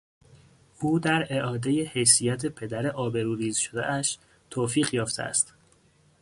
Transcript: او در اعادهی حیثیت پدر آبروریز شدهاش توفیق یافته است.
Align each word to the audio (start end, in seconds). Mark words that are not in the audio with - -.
او 0.79 0.99
در 0.99 1.27
اعادهی 1.29 1.85
حیثیت 1.85 2.45
پدر 2.45 2.87
آبروریز 2.87 3.57
شدهاش 3.57 4.17
توفیق 4.49 4.93
یافته 4.93 5.23
است. 5.23 5.53